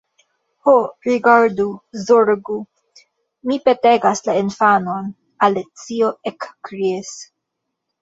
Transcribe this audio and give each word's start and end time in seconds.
"Ho, 0.67 0.71
rigardu, 1.07 1.65
zorgu, 2.05 2.57
mi 3.51 3.61
petegas 3.69 4.27
la 4.31 4.39
infanon!" 4.43 5.15
Alicio 5.51 6.15
ekkriis. 6.35 7.17